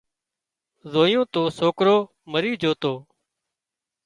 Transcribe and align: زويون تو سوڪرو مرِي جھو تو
زويون 0.91 1.25
تو 1.33 1.41
سوڪرو 1.57 1.97
مرِي 2.31 2.51
جھو 2.61 2.71
تو 2.81 2.93